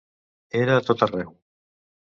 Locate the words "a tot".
0.79-1.05